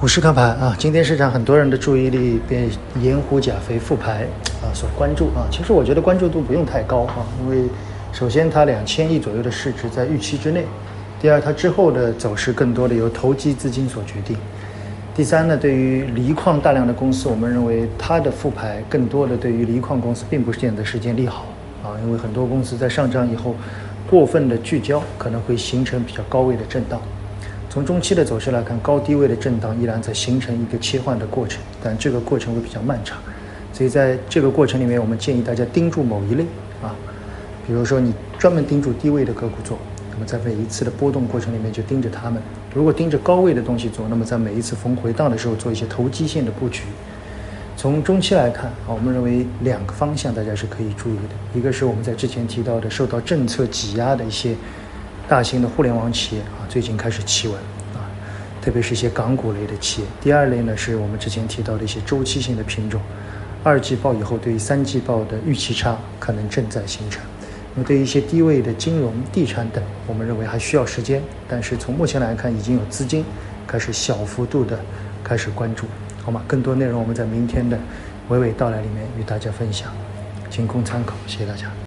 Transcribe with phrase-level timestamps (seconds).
[0.00, 2.70] 股市看盘啊，今天市场很多人的注意力被
[3.02, 4.26] 盐湖钾肥复牌
[4.62, 5.44] 啊所关注啊。
[5.50, 7.68] 其实我觉得关注度不用太高啊，因为
[8.10, 10.64] 首先它两千亿左右的市值在预期之内，
[11.20, 14.38] 第二它之后的走势更多的由投机资金所决定，
[15.14, 21.44] 第三呢，对于锂矿大量的公司，我们认为它的复牌更多的对于锂矿公司并不是见得是件利好
[21.84, 23.54] 啊，因为很多公司在上涨以后
[24.08, 26.98] 过分的聚焦，可能会形成比较高位的震荡。
[27.70, 33.16] 从中期的走势来看，高低位的震荡依然在形成一个切换的过程，但这个过程会比较漫长，
[33.72, 36.42] 所以在这个过程里面，我们建议大家盯住某一类
[36.82, 36.96] 啊，
[37.64, 39.78] 比如说你专门盯住低位的个股做，
[40.12, 42.42] 那么在每一次的波动过程里面就盯着它们；
[42.74, 46.82] 如果盯着高位的东西做，那么在每一次逢回档的时候做一些投机性的布局。
[47.76, 54.56] 从中期来看啊，我们认为两个方向大家是可以注意的，一个是我们在之前提到的受到政策挤压的一些。
[55.30, 57.56] 大型的互联网企业啊，最近开始企稳
[57.94, 58.02] 啊，
[58.60, 60.08] 特别是一些港股类的企业。
[60.20, 63.00] 第二类呢，是我们之前提到的一些周期性的品种，
[63.62, 67.22] 二季报以后对于三季报的预期差可能正在形成。
[67.76, 73.24] 那么对于一些低位的金融、地产等，我们认为还需要时间，但是从目前来看，已经有资金
[73.68, 74.80] 开始小幅度的
[75.22, 75.86] 开始关注，
[76.24, 76.42] 好吗？
[76.48, 77.78] 更多内容我们在明天的
[78.30, 79.92] 娓娓道来里面与大家分享，
[80.50, 81.70] 仅供参考，谢谢大家。